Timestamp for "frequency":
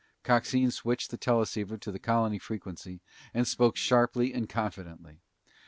2.39-3.01